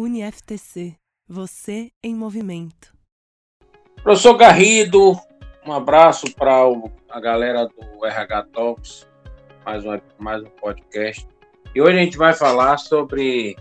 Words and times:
UniFTC. 0.00 0.96
Você 1.28 1.92
em 2.02 2.14
movimento. 2.14 2.96
Professor 4.02 4.34
Garrido, 4.34 5.12
um 5.66 5.72
abraço 5.72 6.34
para 6.34 6.54
a 7.10 7.20
galera 7.20 7.66
do 7.66 8.06
RH 8.06 8.44
Talks, 8.44 9.06
mais 9.62 9.84
um, 9.84 10.00
mais 10.18 10.42
um 10.42 10.48
podcast. 10.48 11.28
E 11.74 11.82
hoje 11.82 11.98
a 11.98 12.02
gente 12.02 12.16
vai 12.16 12.32
falar 12.32 12.78
sobre 12.78 13.56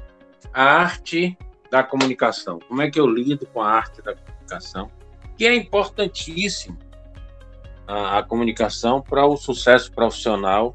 a 0.54 0.63
arte 0.63 1.38
da 1.70 1.83
comunicação. 1.83 2.58
Como 2.69 2.81
é 2.81 2.90
que 2.90 2.99
eu 2.99 3.06
lido 3.06 3.46
com 3.47 3.62
a 3.62 3.69
arte 3.69 4.01
da 4.01 4.15
comunicação? 4.15 4.90
Que 5.37 5.46
é 5.46 5.53
importantíssimo 5.53 6.78
a, 7.85 8.19
a 8.19 8.24
comunicação 8.24 9.01
para 9.01 9.26
o 9.26 9.35
sucesso 9.35 9.92
profissional. 9.92 10.74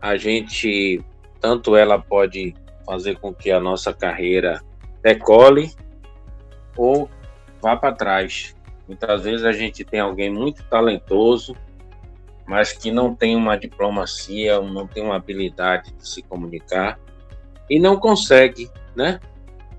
A 0.00 0.16
gente, 0.16 1.04
tanto 1.40 1.74
ela 1.74 1.98
pode 1.98 2.54
fazer 2.86 3.18
com 3.18 3.34
que 3.34 3.50
a 3.50 3.58
nossa 3.58 3.92
carreira 3.92 4.62
decole 5.02 5.72
ou 6.76 7.10
vá 7.60 7.76
para 7.76 7.94
trás. 7.94 8.54
Muitas 8.86 9.24
vezes 9.24 9.44
a 9.44 9.52
gente 9.52 9.84
tem 9.84 9.98
alguém 9.98 10.30
muito 10.30 10.62
talentoso, 10.64 11.56
mas 12.46 12.72
que 12.72 12.92
não 12.92 13.14
tem 13.14 13.34
uma 13.34 13.56
diplomacia, 13.56 14.60
não 14.60 14.86
tem 14.86 15.02
uma 15.02 15.16
habilidade 15.16 15.92
de 15.92 16.08
se 16.08 16.22
comunicar 16.22 16.98
e 17.68 17.80
não 17.80 17.96
consegue, 17.96 18.70
né? 18.94 19.18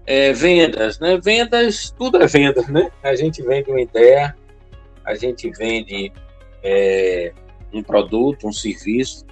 É, 0.06 0.34
vendas, 0.34 1.00
né? 1.00 1.18
Vendas, 1.22 1.94
tudo 1.98 2.22
é 2.22 2.28
venda, 2.28 2.62
né? 2.68 2.92
A 3.02 3.16
gente 3.16 3.42
vende 3.42 3.70
uma 3.70 3.82
ideia, 3.82 4.36
a 5.06 5.16
gente 5.16 5.50
vende 5.52 6.12
é, 6.62 7.34
um 7.72 7.82
produto, 7.82 8.48
um 8.48 8.52
serviço, 8.52 9.26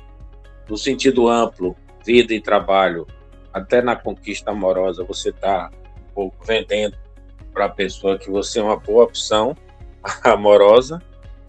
no 0.69 0.77
sentido 0.77 1.27
amplo, 1.27 1.75
vida 2.05 2.33
e 2.33 2.41
trabalho, 2.41 3.05
até 3.55 3.81
na 3.81 3.95
conquista 3.95 4.51
amorosa, 4.51 5.05
você 5.05 5.29
está 5.29 5.71
um 5.97 6.13
pouco 6.13 6.45
vendendo 6.45 6.97
para 7.53 7.65
a 7.65 7.69
pessoa 7.69 8.19
que 8.19 8.29
você 8.29 8.59
é 8.59 8.61
uma 8.63 8.75
boa 8.75 9.05
opção 9.05 9.55
amorosa, 10.25 11.01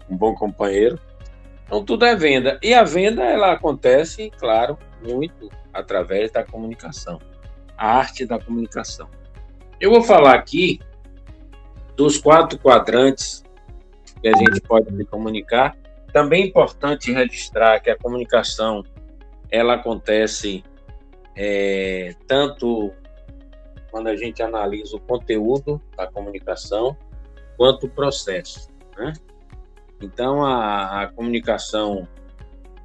um 0.09 0.15
bom 0.15 0.33
companheiro. 0.33 0.97
Então 1.65 1.83
tudo 1.83 2.05
é 2.05 2.15
venda. 2.15 2.57
E 2.63 2.73
a 2.73 2.85
venda 2.85 3.25
ela 3.25 3.51
acontece, 3.51 4.31
claro, 4.39 4.77
muito 5.05 5.49
através 5.73 6.31
da 6.31 6.45
comunicação, 6.45 7.19
a 7.77 7.97
arte 7.97 8.25
da 8.25 8.39
comunicação. 8.39 9.09
Eu 9.77 9.91
vou 9.91 10.01
falar 10.01 10.35
aqui 10.35 10.79
dos 11.97 12.17
quatro 12.17 12.57
quadrantes 12.57 13.43
que 14.21 14.29
a 14.29 14.37
gente 14.37 14.61
pode 14.61 14.95
se 14.95 15.03
comunicar. 15.03 15.75
Também 16.13 16.43
é 16.43 16.47
importante 16.47 17.11
registrar 17.11 17.81
que 17.81 17.89
a 17.89 17.97
comunicação 17.97 18.81
ela 19.51 19.73
acontece 19.73 20.63
é, 21.37 22.15
tanto 22.27 22.91
quando 23.91 24.07
a 24.07 24.15
gente 24.15 24.41
analisa 24.41 24.97
o 24.97 24.99
conteúdo 24.99 25.79
da 25.95 26.07
comunicação 26.07 26.97
quanto 27.55 27.85
o 27.85 27.89
processo. 27.89 28.69
Né? 28.97 29.13
Então, 30.01 30.43
a, 30.43 31.03
a 31.03 31.07
comunicação, 31.07 32.07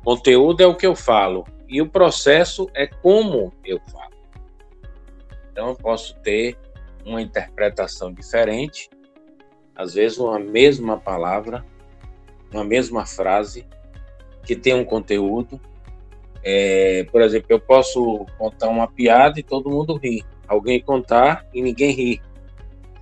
conteúdo 0.05 0.63
é 0.63 0.67
o 0.67 0.77
que 0.77 0.87
eu 0.87 0.95
falo 0.95 1.45
e 1.67 1.81
o 1.81 1.89
processo 1.89 2.69
é 2.75 2.87
como 2.87 3.53
eu 3.65 3.81
falo. 3.91 4.13
Então, 5.51 5.69
eu 5.69 5.75
posso 5.75 6.15
ter 6.21 6.59
uma 7.05 7.23
interpretação 7.23 8.13
diferente, 8.13 8.91
às 9.75 9.95
vezes 9.95 10.19
uma 10.19 10.39
mesma 10.39 10.99
palavra, 10.99 11.65
uma 12.53 12.65
mesma 12.65 13.07
frase, 13.07 13.67
que 14.45 14.55
tem 14.55 14.75
um 14.75 14.85
conteúdo, 14.85 15.61
é, 16.43 17.05
por 17.11 17.23
exemplo, 17.23 17.47
eu 17.51 17.61
posso 17.61 18.27
contar 18.37 18.69
uma 18.69 18.89
piada 18.89 19.39
e 19.39 19.43
todo 19.43 19.71
mundo 19.71 19.97
ri. 19.97 20.25
Alguém 20.47 20.81
contar 20.81 21.47
e 21.55 21.63
ninguém 21.63 21.93
ri. 21.93 22.23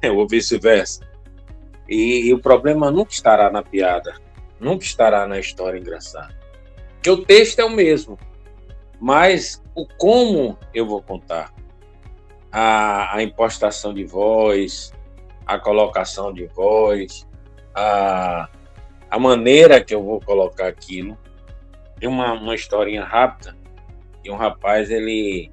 Ou 0.14 0.26
vice-versa. 0.28 1.08
E, 1.88 2.28
e, 2.28 2.34
o 2.34 2.38
problema 2.38 2.90
nunca 2.90 3.10
estará 3.10 3.50
na 3.50 3.62
piada, 3.62 4.14
nunca 4.60 4.84
estará 4.84 5.26
na 5.26 5.40
história 5.40 5.78
engraçada. 5.78 6.38
Porque 6.94 7.10
o 7.10 7.24
texto 7.24 7.58
é 7.58 7.64
o 7.64 7.70
mesmo, 7.70 8.16
mas 9.00 9.60
o 9.74 9.84
como 9.98 10.56
eu 10.72 10.86
vou 10.86 11.02
contar, 11.02 11.52
a, 12.52 13.16
a 13.16 13.22
impostação 13.22 13.92
de 13.92 14.04
voz, 14.04 14.92
a 15.44 15.58
colocação 15.58 16.32
de 16.32 16.46
voz, 16.46 17.26
a, 17.74 18.48
a 19.10 19.18
maneira 19.18 19.82
que 19.82 19.92
eu 19.92 20.02
vou 20.02 20.20
colocar 20.20 20.68
aquilo, 20.68 21.18
tem 22.00 22.08
uma, 22.08 22.32
uma 22.32 22.54
historinha 22.54 23.04
rápida 23.04 23.54
e 24.24 24.30
um 24.30 24.36
rapaz 24.36 24.90
ele 24.90 25.52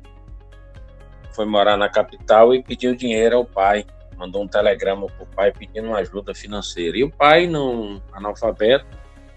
foi 1.33 1.45
morar 1.45 1.77
na 1.77 1.89
capital 1.89 2.55
e 2.55 2.63
pediu 2.63 2.95
dinheiro 2.95 3.35
ao 3.35 3.45
pai. 3.45 3.85
Mandou 4.15 4.41
um 4.41 4.47
telegrama 4.47 5.05
para 5.05 5.23
o 5.23 5.27
pai 5.27 5.51
pedindo 5.51 5.89
uma 5.89 5.99
ajuda 5.99 6.33
financeira. 6.33 6.97
E 6.97 7.03
o 7.03 7.11
pai, 7.11 7.45
não 7.45 8.01
analfabeto, 8.11 8.87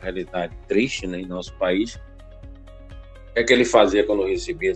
realidade 0.01 0.57
triste 0.67 1.07
né, 1.07 1.21
em 1.21 1.27
nosso 1.27 1.53
país, 1.55 1.97
o 1.97 3.35
que, 3.35 3.41
é 3.41 3.45
que 3.45 3.53
ele 3.53 3.65
fazia 3.65 4.05
quando 4.05 4.25
recebia 4.25 4.73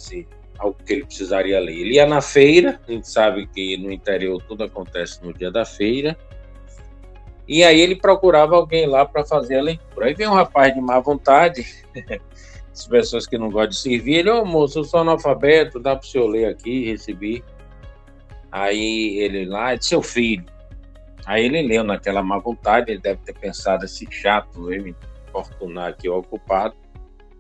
algo 0.59 0.77
que 0.85 0.93
ele 0.93 1.07
precisaria 1.07 1.59
ler? 1.59 1.73
Ele 1.73 1.95
ia 1.95 2.07
na 2.07 2.21
feira, 2.21 2.79
a 2.87 2.93
gente 2.93 3.09
sabe 3.09 3.47
que 3.47 3.77
no 3.79 3.91
interior 3.91 4.43
tudo 4.43 4.65
acontece 4.65 5.25
no 5.25 5.33
dia 5.33 5.51
da 5.51 5.65
feira, 5.65 6.17
e 7.47 7.63
aí 7.63 7.81
ele 7.81 7.97
procurava 7.97 8.57
alguém 8.57 8.87
lá 8.87 9.05
para 9.05 9.25
fazer 9.25 9.59
a 9.59 9.63
leitura. 9.63 10.07
Aí 10.07 10.15
vem 10.15 10.27
um 10.27 10.35
rapaz 10.35 10.75
de 10.75 10.81
má 10.81 10.99
vontade, 10.99 11.65
as 12.73 12.87
pessoas 12.87 13.27
que 13.27 13.39
não 13.39 13.51
gostam 13.51 13.69
de 13.71 13.77
servir, 13.77 14.15
ele, 14.17 14.31
ô 14.31 14.43
oh, 14.43 14.45
moço, 14.45 14.79
eu 14.79 14.85
sou 14.85 15.01
analfabeto, 15.01 15.79
dá 15.79 15.95
para 15.95 16.05
o 16.05 16.09
senhor 16.09 16.27
ler 16.27 16.47
aqui, 16.47 16.91
recebi. 16.91 17.45
Aí 18.51 19.19
ele 19.19 19.45
lá, 19.45 19.73
é 19.73 19.77
de 19.77 19.85
seu 19.85 20.01
filho. 20.01 20.45
Aí 21.27 21.45
ele 21.45 21.63
leu 21.63 21.85
naquela 21.85 22.23
má 22.23 22.39
vontade, 22.39 22.91
ele 22.91 23.01
deve 23.01 23.21
ter 23.23 23.37
pensado 23.37 23.85
esse 23.85 24.07
chato, 24.11 24.73
ele 24.73 24.85
me 24.85 24.97
importunar 25.29 25.91
aqui 25.91 26.09
o 26.09 26.19
ocupado. 26.19 26.75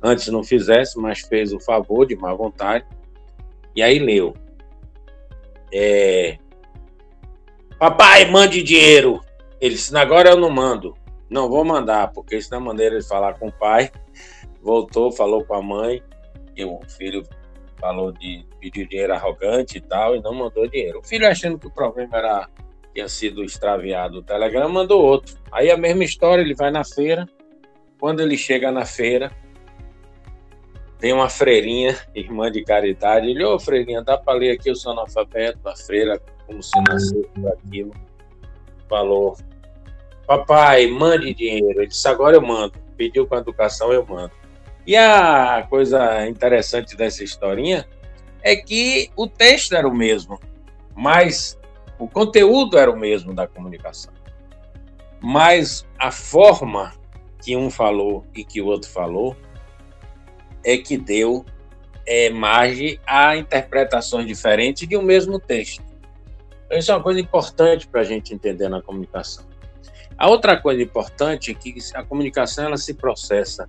Antes 0.03 0.29
não 0.29 0.43
fizesse, 0.43 0.99
mas 0.99 1.21
fez 1.21 1.53
o 1.53 1.61
favor 1.61 2.07
de 2.07 2.17
má 2.17 2.35
vontade. 2.35 2.85
E 3.75 3.83
aí 3.83 3.99
leu. 3.99 4.35
É... 5.73 6.39
Papai, 7.79 8.31
mande 8.31 8.63
dinheiro. 8.63 9.21
Ele 9.65 9.77
disse, 9.77 9.97
agora 9.97 10.29
eu 10.29 10.37
não 10.37 10.51
mando. 10.51 10.95
Não 11.31 11.49
vou 11.49 11.65
mandar, 11.65 12.13
porque 12.13 12.37
isso 12.37 12.51
não 12.51 12.59
é 12.59 12.61
maneira 12.61 12.99
de 12.99 13.09
falar 13.09 13.39
com 13.39 13.49
o 13.49 13.53
pai. 13.53 13.91
Voltou, 14.61 15.11
falou 15.11 15.43
com 15.43 15.55
a 15.55 15.63
mãe, 15.63 16.03
e 16.55 16.63
o 16.67 16.79
filho 16.99 17.23
falou 17.81 18.13
de 18.13 18.47
pedir 18.61 18.87
dinheiro 18.87 19.15
arrogante 19.15 19.79
e 19.79 19.81
tal, 19.81 20.15
e 20.15 20.21
não 20.21 20.35
mandou 20.35 20.69
dinheiro. 20.69 20.99
O 20.99 21.03
filho 21.03 21.27
achando 21.27 21.59
que 21.59 21.67
o 21.67 21.71
problema 21.71 22.19
era 22.19 22.49
tinha 22.93 23.09
sido 23.09 23.43
extraviado 23.43 24.19
o 24.19 24.23
telegrama, 24.23 24.69
mandou 24.69 25.03
outro. 25.03 25.35
Aí 25.51 25.71
a 25.71 25.79
mesma 25.79 26.05
história, 26.05 26.43
ele 26.43 26.55
vai 26.55 26.71
na 26.71 26.85
feira. 26.85 27.27
Quando 27.99 28.21
ele 28.21 28.37
chega 28.37 28.71
na 28.71 28.85
feira, 28.85 29.33
tem 30.99 31.15
uma 31.15 31.31
freirinha, 31.31 31.97
irmã 32.15 32.53
de 32.53 32.63
caridade. 32.63 33.31
Ele, 33.31 33.43
ô 33.43 33.55
oh, 33.55 33.59
freirinha, 33.59 34.03
dá 34.03 34.19
para 34.19 34.39
ler 34.39 34.51
aqui, 34.51 34.69
eu 34.69 34.77
sou 34.77 34.93
analfabeto. 34.93 35.67
A 35.67 35.75
freira, 35.75 36.21
como 36.47 36.63
se 36.63 36.79
nasceu 36.87 37.27
aquilo, 37.49 37.93
falou: 38.91 39.35
Papai, 40.27 40.87
mande 40.87 41.35
dinheiro. 41.35 41.81
Ele 41.81 41.87
disse: 41.87 42.09
Agora 42.09 42.37
eu 42.37 42.43
mando. 42.43 42.73
Pediu 42.97 43.27
com 43.27 43.35
a 43.35 43.39
educação, 43.39 43.93
eu 43.93 44.05
mando. 44.07 44.33
E 44.87 44.97
a 44.97 45.67
coisa 45.69 46.27
interessante 46.29 46.97
dessa 46.97 47.25
historinha 47.25 47.87
é 48.43 48.55
que 48.55 49.11
o 49.17 49.27
texto 49.27 49.75
era 49.75 49.89
o 49.89 49.95
mesmo, 49.95 50.39
mas 50.95 51.59
o 51.99 52.07
conteúdo 52.07 52.77
era 52.77 52.91
o 52.91 52.97
mesmo 52.97 53.33
da 53.33 53.47
comunicação. 53.47 54.12
Mas 55.23 55.87
a 55.99 56.11
forma 56.11 56.93
que 57.43 57.56
um 57.56 57.71
falou 57.71 58.27
e 58.35 58.45
que 58.45 58.61
o 58.61 58.67
outro 58.67 58.91
falou 58.91 59.35
é 60.62 60.77
que 60.77 60.99
deu 60.99 61.45
é, 62.06 62.29
margem 62.29 62.99
a 63.06 63.37
interpretações 63.37 64.27
diferentes 64.27 64.87
de 64.87 64.97
um 64.97 65.03
mesmo 65.03 65.38
texto. 65.38 65.82
Então, 66.67 66.79
isso 66.79 66.91
é 66.91 66.94
uma 66.94 67.03
coisa 67.03 67.21
importante 67.21 67.87
para 67.87 68.03
a 68.03 68.05
gente 68.05 68.35
entender 68.35 68.69
na 68.69 68.82
comunicação. 68.82 69.44
A 70.16 70.28
outra 70.28 70.56
coisa 70.56 70.82
importante 70.82 71.50
é 71.50 71.55
que 71.55 71.75
a 71.94 72.02
comunicação 72.02 72.64
ela 72.66 72.76
se 72.76 72.94
processa. 72.94 73.69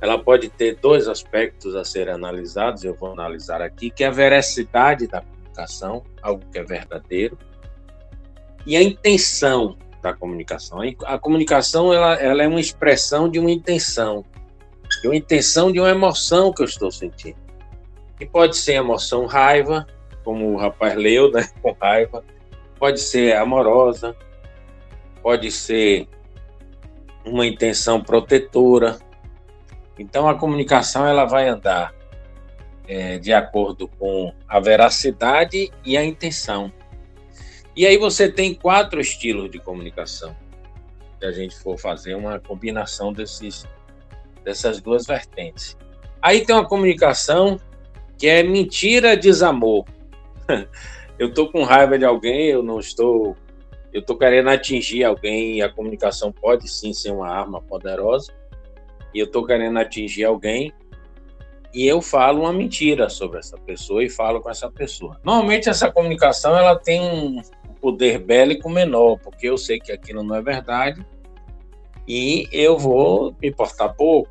Ela 0.00 0.18
pode 0.18 0.48
ter 0.50 0.76
dois 0.76 1.08
aspectos 1.08 1.74
a 1.74 1.84
serem 1.84 2.14
analisados, 2.14 2.84
eu 2.84 2.94
vou 2.94 3.12
analisar 3.12 3.62
aqui, 3.62 3.90
que 3.90 4.04
é 4.04 4.08
a 4.08 4.10
veracidade 4.10 5.06
da 5.06 5.22
comunicação, 5.22 6.02
algo 6.20 6.44
que 6.52 6.58
é 6.58 6.62
verdadeiro, 6.62 7.38
e 8.66 8.76
a 8.76 8.82
intenção 8.82 9.76
da 10.02 10.12
comunicação. 10.12 10.80
A 11.04 11.18
comunicação 11.18 11.92
ela, 11.92 12.14
ela 12.14 12.42
é 12.42 12.48
uma 12.48 12.60
expressão 12.60 13.28
de 13.28 13.38
uma 13.38 13.50
intenção, 13.50 14.24
de 15.00 15.08
uma 15.08 15.16
intenção 15.16 15.72
de 15.72 15.80
uma 15.80 15.90
emoção 15.90 16.52
que 16.52 16.60
eu 16.60 16.66
estou 16.66 16.90
sentindo. 16.90 17.38
E 18.20 18.26
pode 18.26 18.56
ser 18.56 18.74
emoção 18.74 19.24
raiva, 19.26 19.86
como 20.22 20.52
o 20.52 20.56
rapaz 20.56 20.94
leu, 20.94 21.30
né, 21.30 21.48
com 21.62 21.74
raiva, 21.80 22.22
pode 22.78 23.00
ser 23.00 23.36
amorosa, 23.36 24.14
pode 25.24 25.50
ser 25.50 26.06
uma 27.24 27.46
intenção 27.46 27.98
protetora. 27.98 28.98
Então 29.98 30.28
a 30.28 30.34
comunicação 30.34 31.06
ela 31.06 31.24
vai 31.24 31.48
andar 31.48 31.94
é, 32.86 33.18
de 33.18 33.32
acordo 33.32 33.88
com 33.88 34.34
a 34.46 34.60
veracidade 34.60 35.72
e 35.82 35.96
a 35.96 36.04
intenção. 36.04 36.70
E 37.74 37.86
aí 37.86 37.96
você 37.96 38.30
tem 38.30 38.54
quatro 38.54 39.00
estilos 39.00 39.50
de 39.50 39.58
comunicação. 39.58 40.36
Se 41.18 41.24
a 41.24 41.32
gente 41.32 41.56
for 41.56 41.78
fazer 41.78 42.14
uma 42.14 42.38
combinação 42.38 43.10
desses, 43.10 43.66
dessas 44.44 44.78
duas 44.78 45.06
vertentes. 45.06 45.74
Aí 46.20 46.44
tem 46.44 46.54
uma 46.54 46.68
comunicação 46.68 47.58
que 48.18 48.26
é 48.26 48.42
mentira, 48.42 49.16
desamor. 49.16 49.86
Eu 51.18 51.28
estou 51.28 51.50
com 51.50 51.62
raiva 51.62 51.98
de 51.98 52.04
alguém, 52.04 52.48
eu 52.48 52.60
não 52.60 52.80
estou. 52.80 53.36
Eu 53.94 54.00
estou 54.00 54.18
querendo 54.18 54.50
atingir 54.50 55.04
alguém 55.04 55.62
a 55.62 55.72
comunicação 55.72 56.32
pode 56.32 56.68
sim 56.68 56.92
ser 56.92 57.12
uma 57.12 57.28
arma 57.28 57.62
poderosa. 57.62 58.34
E 59.14 59.20
eu 59.20 59.26
estou 59.26 59.46
querendo 59.46 59.78
atingir 59.78 60.24
alguém 60.24 60.72
e 61.72 61.86
eu 61.86 62.02
falo 62.02 62.40
uma 62.40 62.52
mentira 62.52 63.08
sobre 63.08 63.38
essa 63.38 63.56
pessoa 63.56 64.02
e 64.02 64.10
falo 64.10 64.40
com 64.40 64.50
essa 64.50 64.68
pessoa. 64.68 65.20
Normalmente 65.22 65.68
essa 65.68 65.92
comunicação 65.92 66.58
ela 66.58 66.76
tem 66.76 67.00
um 67.00 67.40
poder 67.80 68.18
bélico 68.18 68.68
menor, 68.68 69.16
porque 69.20 69.48
eu 69.48 69.56
sei 69.56 69.78
que 69.78 69.92
aquilo 69.92 70.24
não 70.24 70.34
é 70.34 70.42
verdade 70.42 71.06
e 72.08 72.48
eu 72.50 72.76
vou 72.76 73.32
me 73.40 73.48
importar 73.48 73.90
pouco, 73.90 74.28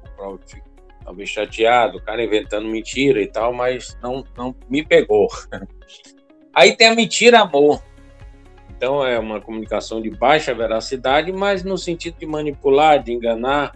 talvez 1.06 1.30
chateado, 1.30 2.00
o 2.00 2.02
cara 2.02 2.22
inventando 2.22 2.68
mentira 2.68 3.22
e 3.22 3.28
tal, 3.28 3.54
mas 3.54 3.98
não, 4.04 4.26
não 4.36 4.54
me 4.70 4.86
pegou. 4.86 5.30
Aí 6.54 6.76
tem 6.76 6.88
a 6.88 6.96
mentira 6.96 7.40
amor. 7.40 7.82
Então 8.84 9.02
é 9.08 9.18
uma 9.18 9.40
comunicação 9.40 10.02
de 10.02 10.10
baixa 10.10 10.54
veracidade, 10.54 11.32
mas 11.32 11.64
no 11.64 11.78
sentido 11.78 12.18
de 12.20 12.26
manipular, 12.26 13.02
de 13.02 13.14
enganar, 13.14 13.74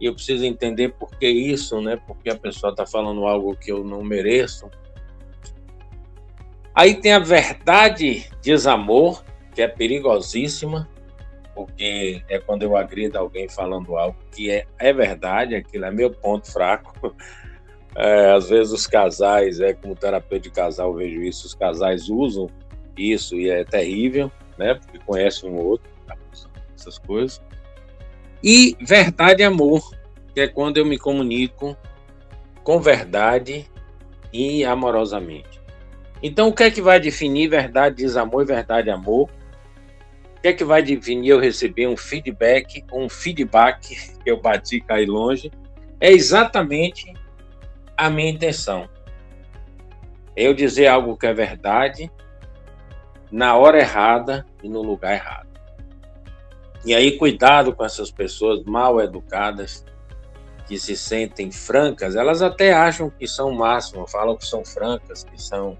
e 0.00 0.06
eu 0.06 0.14
preciso 0.14 0.44
entender 0.44 0.90
por 0.90 1.10
que 1.18 1.28
isso, 1.28 1.80
né? 1.80 1.98
Porque 2.06 2.30
a 2.30 2.36
pessoa 2.36 2.70
está 2.70 2.86
falando 2.86 3.26
algo 3.26 3.56
que 3.56 3.72
eu 3.72 3.82
não 3.82 4.04
mereço. 4.04 4.70
Aí 6.72 6.94
tem 6.94 7.12
a 7.12 7.18
verdade 7.18 8.30
desamor, 8.40 9.24
que 9.52 9.60
é 9.60 9.66
perigosíssima, 9.66 10.88
porque 11.52 12.22
é 12.28 12.38
quando 12.38 12.62
eu 12.62 12.76
agrido 12.76 13.18
alguém 13.18 13.48
falando 13.48 13.96
algo 13.96 14.16
que 14.30 14.52
é, 14.52 14.66
é 14.78 14.92
verdade, 14.92 15.56
aquilo 15.56 15.84
é 15.84 15.90
meu 15.90 16.12
ponto 16.12 16.50
fraco. 16.50 17.12
É, 17.96 18.32
às 18.32 18.48
vezes 18.48 18.72
os 18.72 18.88
casais, 18.88 19.60
é 19.60 19.72
como 19.72 19.94
terapeuta 19.94 20.40
de 20.40 20.50
casal, 20.50 20.88
eu 20.88 20.94
vejo 20.94 21.22
isso, 21.22 21.46
os 21.46 21.54
casais 21.54 22.08
usam 22.08 22.48
isso 22.98 23.36
e 23.36 23.48
é 23.48 23.62
terrível, 23.62 24.32
né? 24.58 24.74
Porque 24.74 24.98
conhecem 24.98 25.50
um 25.50 25.56
outro, 25.56 25.90
essas 26.76 26.98
coisas. 26.98 27.42
E 28.42 28.76
verdade 28.80 29.42
e 29.42 29.44
amor, 29.44 29.90
que 30.34 30.40
é 30.40 30.48
quando 30.48 30.76
eu 30.76 30.84
me 30.84 30.98
comunico 30.98 31.76
com 32.62 32.80
verdade 32.80 33.70
e 34.32 34.64
amorosamente. 34.64 35.60
Então, 36.22 36.48
o 36.48 36.52
que 36.52 36.64
é 36.64 36.70
que 36.70 36.82
vai 36.82 36.98
definir 36.98 37.48
verdade, 37.48 37.96
desamor 37.96 38.42
e 38.42 38.46
verdade, 38.46 38.90
amor? 38.90 39.30
O 40.36 40.40
que 40.40 40.48
é 40.48 40.52
que 40.52 40.64
vai 40.64 40.82
definir 40.82 41.28
eu 41.28 41.40
receber 41.40 41.86
um 41.86 41.96
feedback, 41.96 42.84
um 42.92 43.08
feedback 43.08 43.94
que 44.22 44.30
eu 44.30 44.40
bati 44.40 44.80
cair 44.80 45.06
longe? 45.06 45.50
É 46.00 46.10
exatamente 46.10 47.12
a 47.96 48.10
minha 48.10 48.30
intenção. 48.30 48.88
Eu 50.36 50.52
dizer 50.52 50.88
algo 50.88 51.16
que 51.16 51.26
é 51.26 51.32
verdade 51.32 52.10
na 53.34 53.56
hora 53.56 53.80
errada 53.80 54.46
e 54.62 54.68
no 54.68 54.80
lugar 54.80 55.12
errado. 55.12 55.48
E 56.86 56.94
aí, 56.94 57.18
cuidado 57.18 57.74
com 57.74 57.84
essas 57.84 58.08
pessoas 58.08 58.62
mal 58.62 59.00
educadas 59.00 59.84
que 60.68 60.78
se 60.78 60.96
sentem 60.96 61.50
francas. 61.50 62.14
Elas 62.14 62.42
até 62.42 62.72
acham 62.72 63.10
que 63.10 63.26
são 63.26 63.52
máximas, 63.52 64.12
falam 64.12 64.36
que 64.36 64.46
são 64.46 64.64
francas, 64.64 65.24
que 65.24 65.42
são 65.42 65.76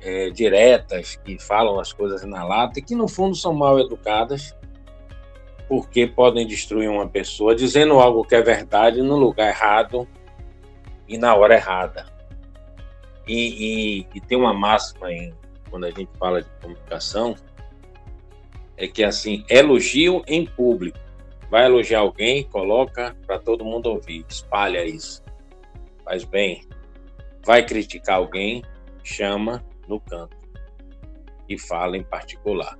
é, 0.00 0.30
diretas, 0.30 1.14
que 1.24 1.38
falam 1.38 1.78
as 1.78 1.92
coisas 1.92 2.24
na 2.24 2.42
lata 2.42 2.80
e 2.80 2.82
que 2.82 2.96
no 2.96 3.06
fundo 3.06 3.36
são 3.36 3.54
mal 3.54 3.78
educadas 3.78 4.52
porque 5.68 6.04
podem 6.04 6.44
destruir 6.48 6.90
uma 6.90 7.08
pessoa 7.08 7.54
dizendo 7.54 8.00
algo 8.00 8.24
que 8.24 8.34
é 8.34 8.42
verdade 8.42 9.00
no 9.02 9.16
lugar 9.16 9.50
errado 9.50 10.08
e 11.06 11.16
na 11.16 11.32
hora 11.36 11.54
errada. 11.54 12.06
E, 13.24 14.00
e, 14.00 14.06
e 14.16 14.20
tem 14.20 14.36
uma 14.36 14.52
máxima 14.52 15.12
em, 15.12 15.32
quando 15.72 15.84
a 15.84 15.90
gente 15.90 16.10
fala 16.18 16.42
de 16.42 16.50
comunicação 16.60 17.34
é 18.76 18.86
que 18.86 19.02
assim, 19.02 19.42
elogio 19.48 20.22
em 20.26 20.44
público. 20.44 20.98
Vai 21.50 21.64
elogiar 21.64 22.00
alguém, 22.00 22.44
coloca 22.44 23.16
para 23.26 23.38
todo 23.38 23.64
mundo 23.64 23.86
ouvir, 23.86 24.24
espalha 24.28 24.84
isso. 24.84 25.22
Faz 26.04 26.24
bem. 26.24 26.62
Vai 27.44 27.64
criticar 27.64 28.16
alguém, 28.16 28.62
chama 29.02 29.64
no 29.88 29.98
canto 29.98 30.36
e 31.48 31.58
fala 31.58 31.96
em 31.96 32.02
particular. 32.02 32.78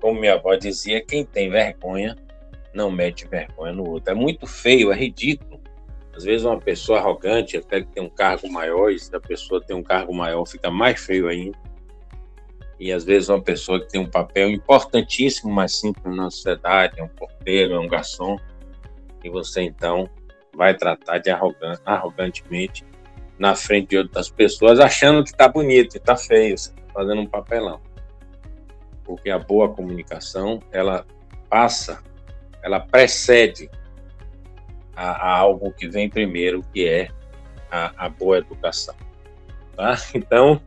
Como 0.00 0.18
minha 0.18 0.34
avó 0.34 0.54
dizia, 0.56 1.04
quem 1.04 1.24
tem 1.24 1.48
vergonha 1.48 2.16
não 2.74 2.90
mete 2.90 3.26
vergonha 3.26 3.72
no 3.72 3.88
outro. 3.88 4.12
É 4.12 4.14
muito 4.14 4.46
feio, 4.46 4.92
é 4.92 4.96
ridículo. 4.96 5.60
Às 6.14 6.24
vezes 6.24 6.44
uma 6.44 6.58
pessoa 6.58 6.98
arrogante, 6.98 7.56
até 7.56 7.82
que 7.82 7.88
tem 7.88 8.02
um 8.02 8.10
cargo 8.10 8.50
maior, 8.50 8.90
e 8.90 8.98
se 8.98 9.14
a 9.14 9.20
pessoa 9.20 9.62
tem 9.62 9.76
um 9.76 9.82
cargo 9.82 10.12
maior, 10.12 10.44
fica 10.44 10.70
mais 10.70 11.00
feio 11.00 11.28
ainda 11.28 11.58
e 12.82 12.90
às 12.90 13.04
vezes 13.04 13.28
uma 13.28 13.40
pessoa 13.40 13.78
que 13.78 13.88
tem 13.88 14.00
um 14.00 14.10
papel 14.10 14.50
importantíssimo, 14.50 15.52
mas 15.52 15.78
simples 15.78 16.16
na 16.16 16.28
sociedade, 16.28 16.98
é 16.98 17.04
um 17.04 17.08
porteiro, 17.08 17.74
é 17.74 17.78
um 17.78 17.86
garçom, 17.86 18.36
e 19.22 19.30
você 19.30 19.62
então 19.62 20.10
vai 20.52 20.76
tratar 20.76 21.18
de 21.18 21.30
arrogante, 21.30 21.80
arrogantemente 21.84 22.84
na 23.38 23.54
frente 23.54 23.90
de 23.90 23.98
outras 23.98 24.28
pessoas, 24.28 24.80
achando 24.80 25.22
que 25.22 25.30
está 25.30 25.46
bonito 25.46 25.96
está 25.96 26.16
feio, 26.16 26.58
você 26.58 26.70
está 26.70 26.82
fazendo 26.92 27.20
um 27.20 27.26
papelão. 27.26 27.80
Porque 29.04 29.30
a 29.30 29.38
boa 29.38 29.72
comunicação, 29.72 30.58
ela 30.72 31.06
passa, 31.48 32.02
ela 32.64 32.80
precede 32.80 33.70
a, 34.96 35.08
a 35.08 35.38
algo 35.38 35.70
que 35.70 35.86
vem 35.86 36.10
primeiro, 36.10 36.64
que 36.74 36.88
é 36.88 37.10
a, 37.70 38.06
a 38.06 38.08
boa 38.08 38.38
educação. 38.38 38.96
Tá? 39.76 39.96
Então, 40.16 40.60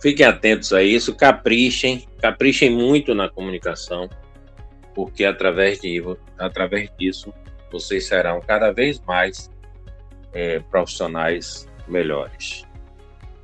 Fiquem 0.00 0.26
atentos 0.26 0.72
a 0.72 0.82
isso, 0.82 1.14
caprichem, 1.14 2.06
caprichem 2.20 2.70
muito 2.70 3.14
na 3.14 3.28
comunicação, 3.28 4.08
porque 4.94 5.24
através, 5.24 5.80
de, 5.80 6.02
através 6.38 6.90
disso 6.96 7.32
vocês 7.70 8.06
serão 8.06 8.40
cada 8.40 8.70
vez 8.70 9.00
mais 9.00 9.50
é, 10.32 10.60
profissionais 10.60 11.68
melhores 11.88 12.64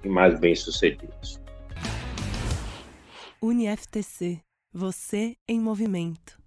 e 0.05 0.09
mais 0.09 0.39
bem-sucedidos. 0.39 1.41
UniFTC, 3.43 4.41
você 4.73 5.37
em 5.49 5.61
movimento. 5.61 6.44